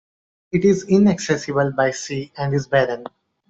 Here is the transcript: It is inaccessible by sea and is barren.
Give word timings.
It 0.51 0.65
is 0.65 0.87
inaccessible 0.89 1.73
by 1.73 1.91
sea 1.91 2.33
and 2.35 2.55
is 2.55 2.65
barren. 2.65 3.05